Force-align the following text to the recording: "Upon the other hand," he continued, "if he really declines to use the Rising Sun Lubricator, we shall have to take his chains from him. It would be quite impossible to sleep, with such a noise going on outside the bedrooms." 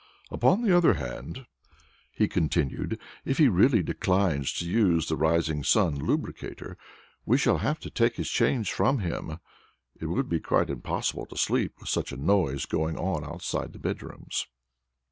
"Upon 0.31 0.63
the 0.63 0.75
other 0.75 0.95
hand," 0.95 1.45
he 2.11 2.27
continued, 2.27 2.99
"if 3.23 3.37
he 3.37 3.47
really 3.47 3.83
declines 3.83 4.51
to 4.53 4.67
use 4.67 5.07
the 5.07 5.15
Rising 5.15 5.63
Sun 5.63 5.97
Lubricator, 5.99 6.75
we 7.23 7.37
shall 7.37 7.59
have 7.59 7.79
to 7.81 7.91
take 7.91 8.15
his 8.15 8.27
chains 8.27 8.67
from 8.67 8.97
him. 8.97 9.37
It 9.93 10.07
would 10.07 10.27
be 10.27 10.39
quite 10.39 10.71
impossible 10.71 11.27
to 11.27 11.37
sleep, 11.37 11.75
with 11.79 11.89
such 11.89 12.11
a 12.11 12.17
noise 12.17 12.65
going 12.65 12.97
on 12.97 13.23
outside 13.23 13.73
the 13.73 13.77
bedrooms." 13.79 14.47